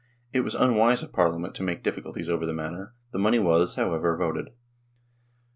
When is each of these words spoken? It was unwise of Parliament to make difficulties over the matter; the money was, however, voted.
It 0.33 0.39
was 0.39 0.55
unwise 0.55 1.03
of 1.03 1.13
Parliament 1.13 1.53
to 1.53 1.61
make 1.63 1.83
difficulties 1.83 2.27
over 2.27 2.47
the 2.47 2.53
matter; 2.53 2.95
the 3.11 3.19
money 3.19 3.37
was, 3.37 3.75
however, 3.75 4.17
voted. 4.17 4.47